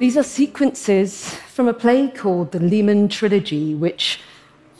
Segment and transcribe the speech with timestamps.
[0.00, 4.20] These are sequences from a play called the Lehman Trilogy, which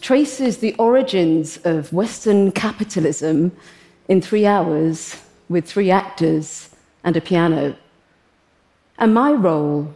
[0.00, 3.52] traces the origins of Western capitalism
[4.08, 6.68] in three hours with three actors
[7.04, 7.76] and a piano.
[8.98, 9.94] And my role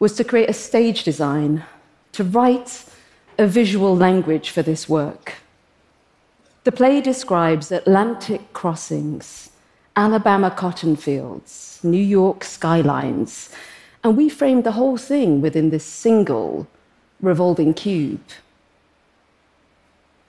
[0.00, 1.64] was to create a stage design,
[2.10, 2.84] to write
[3.38, 5.34] a visual language for this work.
[6.64, 9.50] The play describes Atlantic crossings,
[9.94, 13.48] Alabama cotton fields, New York skylines,
[14.04, 16.66] and we framed the whole thing within this single
[17.20, 18.20] revolving cube.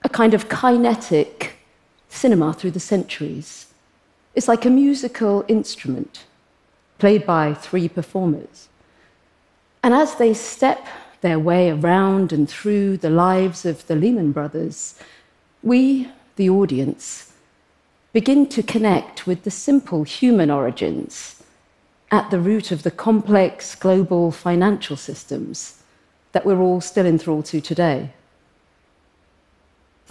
[0.03, 1.55] A kind of kinetic
[2.09, 3.67] cinema through the centuries.
[4.35, 6.25] It's like a musical instrument
[6.99, 8.69] played by three performers.
[9.81, 10.87] And as they step
[11.21, 14.95] their way around and through the lives of the Lehman brothers,
[15.63, 17.33] we, the audience,
[18.11, 21.42] begin to connect with the simple human origins
[22.13, 25.81] at the root of the complex global financial systems
[26.31, 28.11] that we're all still enthralled to today.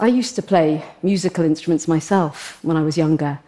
[0.01, 3.39] I used to play musical instruments myself when I was younger.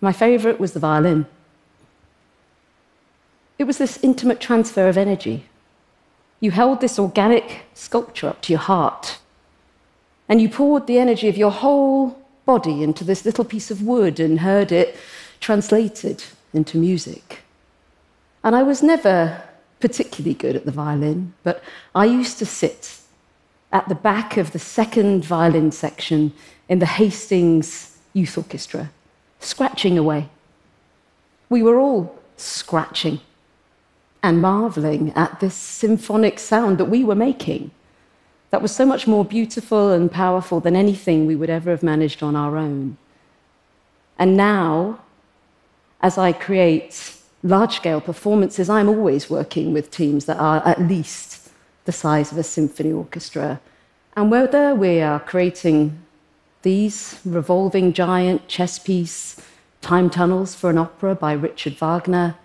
[0.00, 1.26] My favorite was the violin.
[3.58, 5.44] It was this intimate transfer of energy.
[6.40, 9.18] You held this organic sculpture up to your heart,
[10.26, 14.18] and you poured the energy of your whole body into this little piece of wood
[14.18, 14.96] and heard it
[15.38, 16.24] translated
[16.54, 17.43] into music.
[18.44, 19.42] And I was never
[19.80, 21.62] particularly good at the violin, but
[21.94, 23.00] I used to sit
[23.72, 26.32] at the back of the second violin section
[26.68, 28.90] in the Hastings Youth Orchestra,
[29.40, 30.28] scratching away.
[31.48, 33.20] We were all scratching
[34.22, 37.70] and marveling at this symphonic sound that we were making
[38.50, 42.22] that was so much more beautiful and powerful than anything we would ever have managed
[42.22, 42.96] on our own.
[44.18, 45.00] And now,
[46.00, 51.50] as I create large scale performances, I'm always working with teams that are at least
[51.84, 53.60] the size of a symphony orchestra.
[54.16, 56.00] And whether we are creating
[56.62, 59.40] these revolving giant chess piece,
[59.82, 62.36] Time Tunnels for an Opera by Richard Wagner,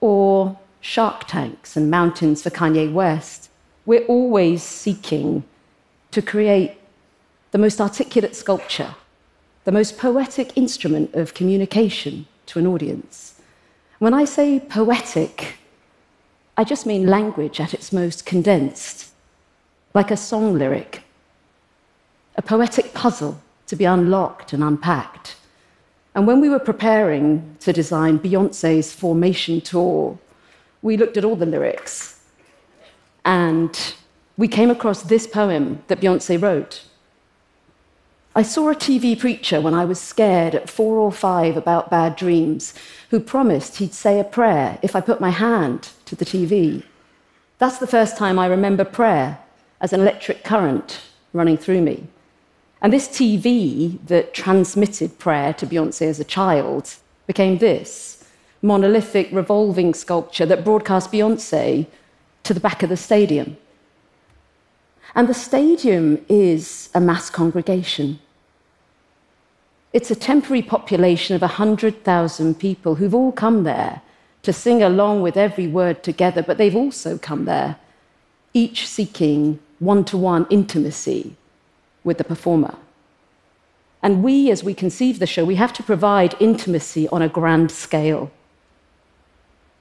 [0.00, 3.50] or Shark Tanks and Mountains for Kanye West,
[3.84, 5.42] we're always seeking
[6.12, 6.78] to create
[7.50, 8.94] the most articulate sculpture,
[9.64, 13.34] the most poetic instrument of communication to an audience.
[14.02, 15.58] When I say poetic,
[16.56, 19.12] I just mean language at its most condensed,
[19.94, 21.04] like a song lyric,
[22.34, 25.36] a poetic puzzle to be unlocked and unpacked.
[26.16, 30.18] And when we were preparing to design Beyonce's Formation Tour,
[30.82, 32.24] we looked at all the lyrics
[33.24, 33.94] and
[34.36, 36.86] we came across this poem that Beyonce wrote.
[38.34, 42.16] I saw a TV preacher when I was scared at four or five about bad
[42.16, 42.72] dreams
[43.10, 46.82] who promised he'd say a prayer if I put my hand to the TV.
[47.58, 49.38] That's the first time I remember prayer
[49.82, 51.02] as an electric current
[51.34, 52.06] running through me.
[52.80, 56.94] And this TV that transmitted prayer to Beyonce as a child
[57.26, 58.24] became this
[58.62, 61.86] monolithic revolving sculpture that broadcast Beyonce
[62.44, 63.58] to the back of the stadium.
[65.14, 68.18] And the stadium is a mass congregation.
[69.92, 74.00] It's a temporary population of 100,000 people who've all come there
[74.42, 77.76] to sing along with every word together, but they've also come there,
[78.54, 81.36] each seeking one to one intimacy
[82.04, 82.74] with the performer.
[84.02, 87.70] And we, as we conceive the show, we have to provide intimacy on a grand
[87.70, 88.32] scale.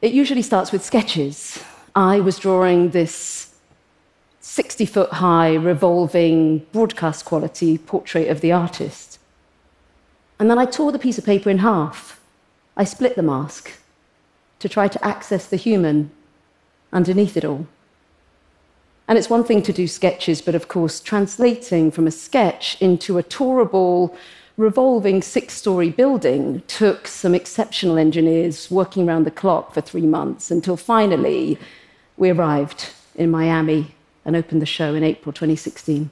[0.02, 1.64] It usually starts with sketches.
[1.96, 3.51] I was drawing this
[4.42, 9.20] 60 foot high, revolving, broadcast quality portrait of the artist.
[10.40, 12.20] And then I tore the piece of paper in half.
[12.76, 13.72] I split the mask
[14.58, 16.10] to try to access the human
[16.92, 17.68] underneath it all.
[19.08, 23.20] And it's one thing to do sketches, but of course, translating from a sketch into
[23.20, 24.18] a tourable,
[24.58, 30.50] revolving six story building took some exceptional engineers working around the clock for three months
[30.50, 31.60] until finally
[32.18, 33.94] we arrived in Miami
[34.26, 36.12] and opened the show in April 2016.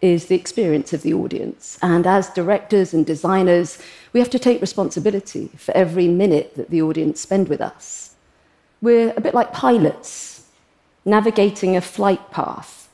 [0.00, 1.78] is the experience of the audience.
[1.82, 3.78] And as directors and designers,
[4.12, 8.14] we have to take responsibility for every minute that the audience spend with us.
[8.82, 10.46] We're a bit like pilots
[11.04, 12.88] navigating a flight path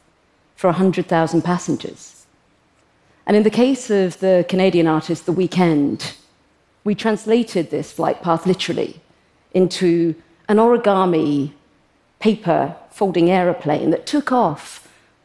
[0.55, 2.27] for 100,000 passengers.
[3.27, 6.17] And in the case of the Canadian artist The Weeknd,
[6.85, 9.01] we translated this flight path literally
[9.53, 10.15] into
[10.49, 11.53] an origami
[12.19, 14.82] paper folding aeroplane that took off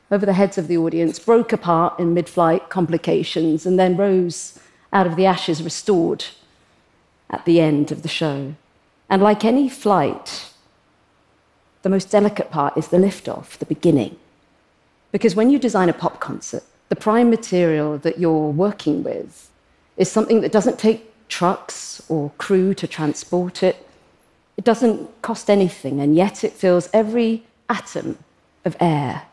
[0.09, 4.59] over the heads of the audience, broke apart in mid flight complications, and then rose
[4.93, 6.25] out of the ashes restored
[7.29, 8.55] at the end of the show.
[9.09, 10.51] And like any flight,
[11.81, 14.17] the most delicate part is the liftoff, the beginning.
[15.11, 19.49] Because when you design a pop concert, the prime material that you're working with
[19.97, 23.85] is something that doesn't take trucks or crew to transport it.
[24.55, 28.17] It doesn't cost anything, and yet it fills every atom
[28.63, 29.23] of air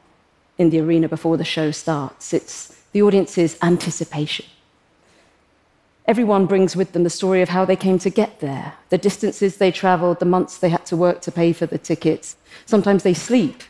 [0.59, 2.33] in the arena before the show starts.
[2.33, 4.47] It's the audience's anticipation.
[6.07, 9.57] Everyone brings with them the story of how they came to get there, the distances
[9.57, 12.37] they traveled, the months they had to work to pay for the tickets.
[12.67, 13.63] Sometimes they sleep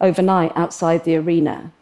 [0.00, 1.72] overnight outside the arena.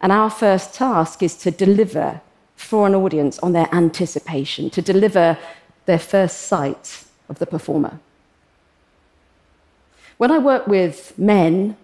[0.00, 2.20] And our first task is to deliver
[2.56, 5.38] for an audience on their anticipation, to deliver
[5.86, 8.00] their first sight of the performer.
[10.18, 11.76] When I work with men,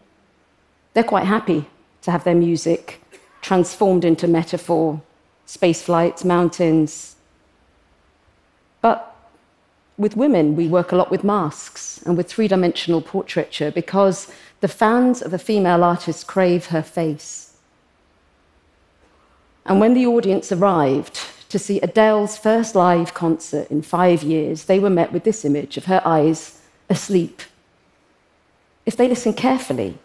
[0.92, 1.66] they're quite happy
[2.02, 3.00] to have their music
[3.42, 5.00] transformed into metaphor,
[5.46, 7.16] space flights, mountains.
[8.80, 9.14] But
[9.98, 14.68] with women, we work a lot with masks and with three dimensional portraiture because the
[14.68, 17.56] fans of a female artist crave her face.
[19.66, 21.20] And when the audience arrived
[21.50, 25.76] to see Adele's first live concert in five years, they were met with this image
[25.76, 27.42] of her eyes asleep.
[28.86, 29.98] If they listened carefully,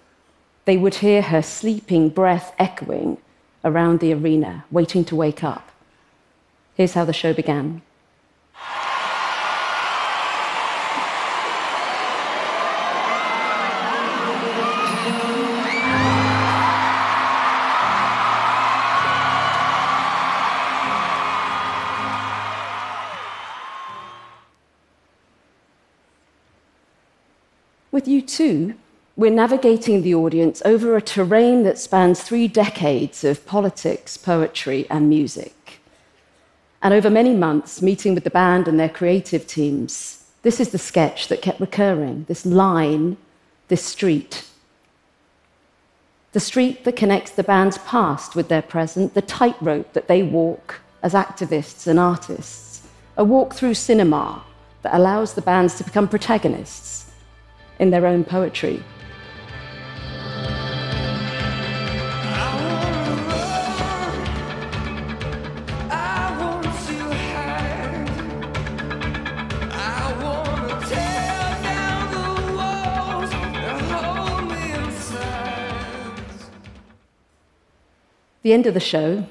[0.66, 3.18] they would hear her sleeping breath echoing
[3.64, 5.72] around the arena, waiting to wake up.
[6.76, 7.82] Here's how the show began.
[27.92, 28.76] With U2,
[29.18, 35.08] we're navigating the audience over a terrain that spans three decades of politics, poetry, and
[35.08, 35.80] music.
[36.82, 40.78] And over many months, meeting with the band and their creative teams, this is the
[40.78, 43.16] sketch that kept recurring this line,
[43.70, 44.46] this street.
[46.34, 50.82] The street that connects the band's past with their present, the tightrope that they walk
[51.02, 52.86] as activists and artists,
[53.16, 54.44] a walk through cinema
[54.82, 57.10] that allows the bands to become protagonists
[57.80, 58.84] in their own poetry.
[78.46, 79.26] The end of the show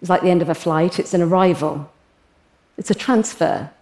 [0.00, 1.90] is like the end of a flight, it's an arrival,
[2.76, 3.72] it's a transfer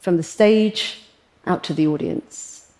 [0.00, 1.02] from the stage
[1.46, 2.72] out to the audience.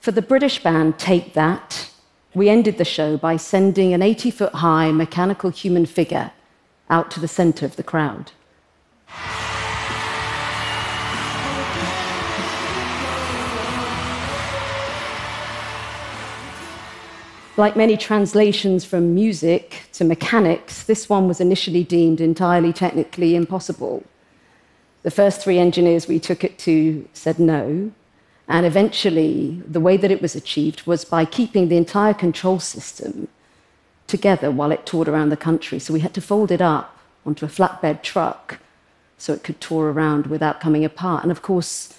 [0.00, 1.90] For the British band Take That,
[2.34, 6.30] we ended the show by sending an 80 foot high mechanical human figure
[6.90, 8.32] out to the center of the crowd.
[17.56, 24.04] Like many translations from music to mechanics, this one was initially deemed entirely technically impossible.
[25.02, 27.90] The first three engineers we took it to said no,
[28.50, 33.28] and eventually, the way that it was achieved was by keeping the entire control system
[34.08, 35.78] together while it toured around the country.
[35.78, 38.58] So we had to fold it up onto a flatbed truck
[39.18, 41.22] so it could tour around without coming apart.
[41.22, 41.94] And of course,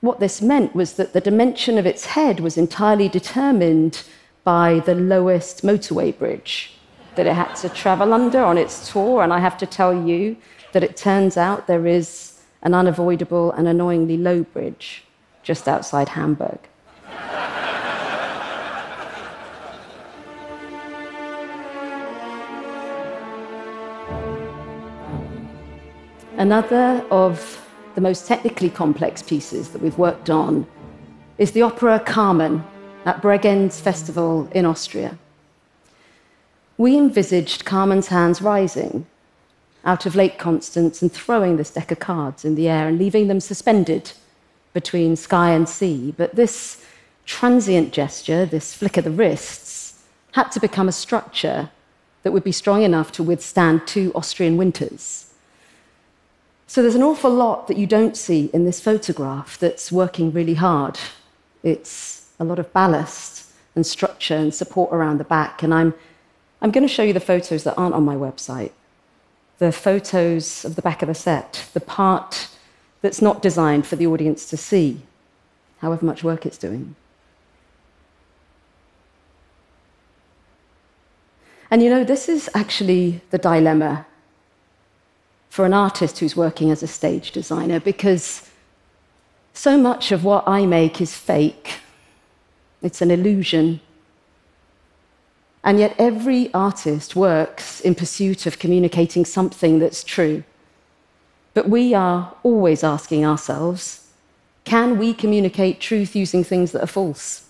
[0.00, 4.02] what this meant was that the dimension of its head was entirely determined
[4.44, 6.74] by the lowest motorway bridge
[7.14, 9.22] that it had to travel under on its tour.
[9.22, 10.36] And I have to tell you
[10.72, 15.04] that it turns out there is an unavoidable and annoyingly low bridge
[15.42, 16.58] just outside Hamburg.
[26.38, 27.62] Another of
[27.94, 30.66] the most technically complex pieces that we've worked on
[31.38, 32.64] is the opera Carmen
[33.04, 35.18] at Bregenz Festival in Austria.
[36.76, 39.06] We envisaged Carmen's hands rising
[39.84, 43.28] out of Lake Constance and throwing this deck of cards in the air and leaving
[43.28, 44.12] them suspended
[44.72, 46.14] between sky and sea.
[46.16, 46.84] But this
[47.24, 51.70] transient gesture, this flick of the wrists, had to become a structure
[52.22, 55.32] that would be strong enough to withstand two Austrian winters.
[56.66, 60.54] So there's an awful lot that you don't see in this photograph that's working really
[60.54, 60.98] hard.
[61.62, 65.62] It's a lot of ballast and structure and support around the back.
[65.62, 65.94] And I'm,
[66.60, 68.72] I'm going to show you the photos that aren't on my website
[69.58, 72.48] the photos of the back of the set, the part
[73.00, 75.00] that's not designed for the audience to see,
[75.78, 76.96] however much work it's doing.
[81.70, 84.04] And you know, this is actually the dilemma
[85.48, 88.50] for an artist who's working as a stage designer because
[89.54, 91.78] so much of what I make is fake,
[92.82, 93.80] it's an illusion.
[95.64, 100.42] And yet, every artist works in pursuit of communicating something that's true.
[101.54, 103.98] But we are always asking ourselves
[104.64, 107.48] can we communicate truth using things that are false?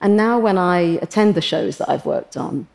[0.00, 2.66] And now, when I attend the shows that I've worked on,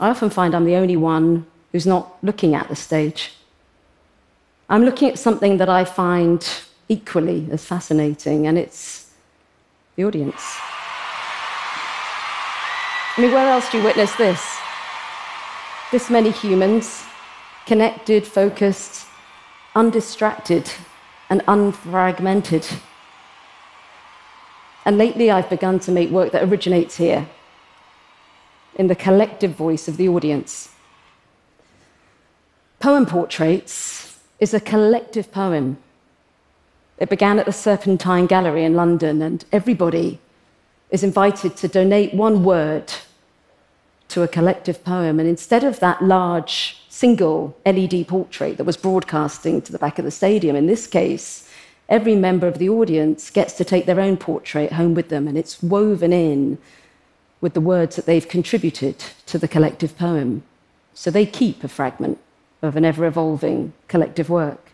[0.00, 3.32] I often find I'm the only one who's not looking at the stage.
[4.68, 6.46] I'm looking at something that I find
[6.88, 9.05] equally as fascinating, and it's
[9.96, 10.42] the audience.
[13.16, 14.58] I mean, where else do you witness this?
[15.90, 17.02] This many humans,
[17.64, 19.06] connected, focused,
[19.74, 20.70] undistracted,
[21.30, 22.78] and unfragmented.
[24.84, 27.26] And lately, I've begun to make work that originates here,
[28.74, 30.70] in the collective voice of the audience.
[32.78, 35.78] Poem Portraits is a collective poem.
[36.98, 40.18] It began at the Serpentine Gallery in London, and everybody
[40.90, 42.92] is invited to donate one word
[44.08, 45.20] to a collective poem.
[45.20, 50.04] And instead of that large single LED portrait that was broadcasting to the back of
[50.04, 51.50] the stadium, in this case,
[51.88, 55.36] every member of the audience gets to take their own portrait home with them, and
[55.36, 56.56] it's woven in
[57.42, 60.42] with the words that they've contributed to the collective poem.
[60.94, 62.18] So they keep a fragment
[62.62, 64.72] of an ever evolving collective work.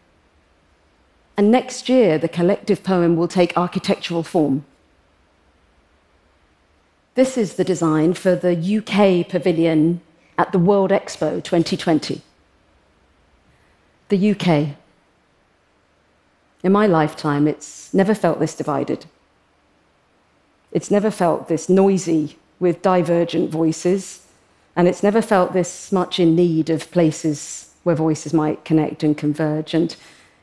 [1.37, 4.65] And next year, the collective poem will take architectural form.
[7.15, 10.01] This is the design for the UK pavilion
[10.39, 12.23] at the World Expo 2020.
[14.09, 14.77] The UK.
[16.63, 19.07] In my lifetime, it's never felt this divided.
[20.71, 24.27] It's never felt this noisy with divergent voices,
[24.75, 29.19] and it's never felt this much in need of places where voices might connect and
[29.19, 29.75] converge.
[29.75, 29.95] And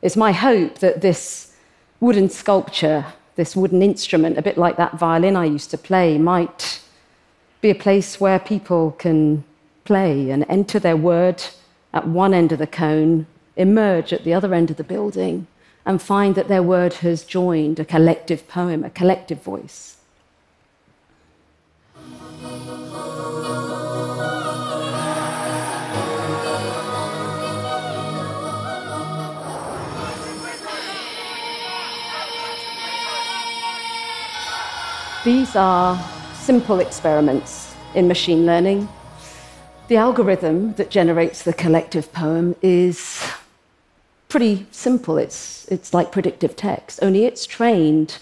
[0.02, 1.54] it's my hope that this
[2.00, 3.06] wooden sculpture
[3.40, 6.82] this wooden instrument, a bit like that violin I used to play, might
[7.62, 9.46] be a place where people can
[9.86, 11.42] play and enter their word
[11.94, 15.48] at one end of the cone, emerge at the other end of the building,
[15.86, 19.96] and find that their word has joined a collective poem, a collective voice.
[35.30, 35.96] These are
[36.34, 38.90] simple experiments in machine learning.
[39.88, 43.32] The algorithm that generates the collective poem is
[44.28, 45.20] pretty simple.
[45.20, 48.18] It's, it's like predictive text, only it's trained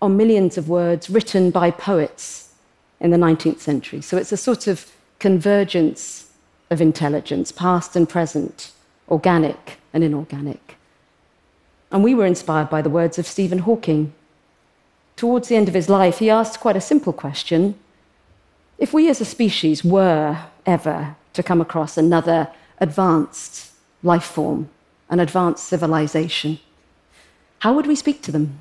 [0.00, 2.54] on millions of words written by poets
[3.00, 4.00] in the 19th century.
[4.00, 6.32] So it's a sort of convergence
[6.70, 8.72] of intelligence, past and present,
[9.10, 10.76] organic and inorganic.
[11.92, 14.14] And we were inspired by the words of Stephen Hawking,
[15.16, 17.74] towards the end of his life, he asked quite a simple question
[18.78, 24.68] If we as a species were ever to come across another advanced life form,
[25.08, 26.58] an advanced civilization,
[27.60, 28.58] how would we speak to them?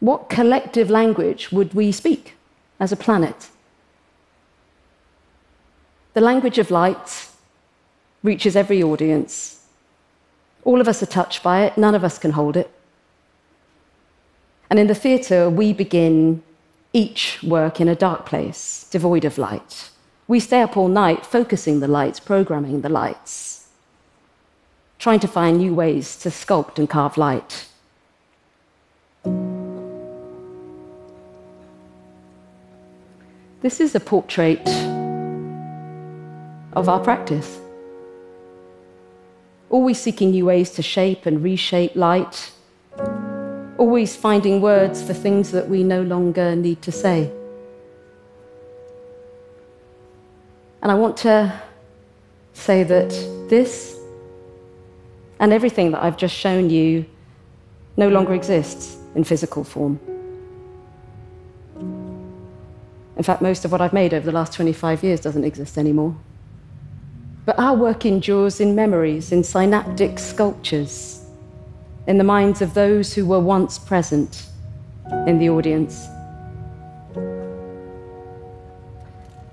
[0.00, 2.34] What collective language would we speak
[2.78, 3.48] as a planet?
[6.14, 7.28] The language of light
[8.22, 9.64] reaches every audience.
[10.64, 12.70] All of us are touched by it, none of us can hold it.
[14.70, 16.42] And in the theatre, we begin
[16.92, 19.90] each work in a dark place, devoid of light.
[20.26, 23.68] We stay up all night focusing the lights, programming the lights,
[24.98, 27.68] trying to find new ways to sculpt and carve light.
[33.60, 34.68] This is a portrait
[36.74, 37.58] of our practice.
[39.70, 42.52] Always seeking new ways to shape and reshape light
[43.78, 47.32] always finding words for things that we no longer need to say.
[50.82, 51.60] And I want to
[52.52, 53.10] say that
[53.48, 53.96] this
[55.40, 57.06] and everything that I've just shown you
[57.96, 58.98] no longer exists.
[59.14, 59.98] in physical form.
[63.16, 66.16] In fact, most of what I've made over the last 25 years doesn't exist anymore.
[67.44, 71.24] But our work endures in memories, in synaptic sculptures,
[72.08, 74.46] in the minds of those who were once present
[75.26, 76.08] in the audience.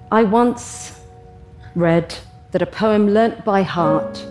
[0.09, 0.97] I once
[1.75, 2.15] read
[2.51, 4.25] that a poem learnt by heart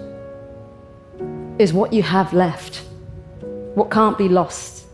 [1.58, 2.82] is what you have left,
[3.74, 4.86] what can't be lost,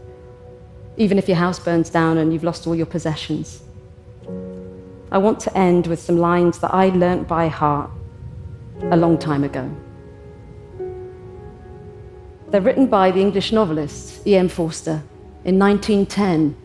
[0.97, 3.63] even if your house burns down and you've lost all your possessions.
[5.13, 7.91] I want to end with some lines that I learnt by heart
[8.91, 9.71] a long time ago.
[12.51, 14.49] They're written by the English novelist E.M.
[14.49, 15.03] Forster
[15.45, 16.57] in 1910,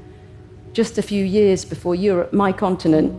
[0.74, 3.14] just a few years before Europe, my continent,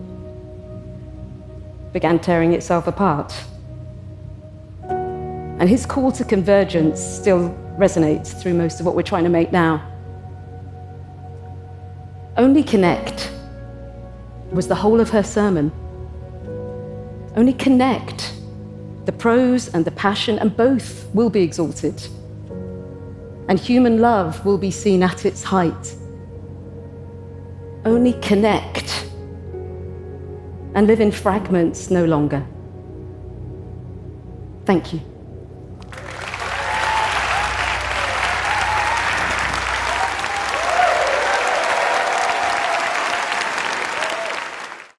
[1.93, 3.33] began tearing itself apart.
[4.89, 9.53] And his call to convergence still resonates through most of what we're trying to make
[9.53, 9.81] now.
[12.37, 13.31] Only connect
[14.51, 15.71] was the whole of her sermon.
[17.37, 18.35] Only connect.
[19.05, 22.09] The prose and the passion, and both will be exalted.
[23.49, 25.95] And human love will be seen at its height.
[27.85, 29.09] Only connect
[30.75, 32.45] and live in fragments no longer.
[34.65, 35.01] Thank you.